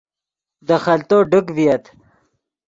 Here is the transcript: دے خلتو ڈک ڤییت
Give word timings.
دے 0.67 0.75
خلتو 0.83 1.17
ڈک 1.31 1.45
ڤییت 1.55 1.83